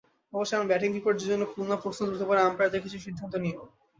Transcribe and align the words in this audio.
অবশ্য 0.33 0.55
এমন 0.55 0.67
ব্যাটিং 0.69 0.89
বিপর্যয়ের 0.93 1.31
জন্য 1.31 1.43
খুলনা 1.51 1.77
প্রশ্ন 1.83 2.01
তুলতে 2.07 2.25
পারে 2.29 2.39
আম্পায়ারদের 2.41 2.83
কিছু 2.85 2.97
সিদ্ধান্ত 2.99 3.33
নিয়েও। 3.43 3.65